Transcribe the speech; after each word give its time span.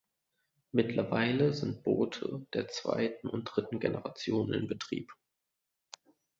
Mittlerweile 0.71 1.53
sind 1.53 1.83
Boote 1.83 2.47
der 2.55 2.67
zweiten 2.69 3.27
und 3.27 3.43
dritten 3.45 3.79
Generation 3.79 4.51
in 4.51 4.67
Betrieb. 4.67 5.13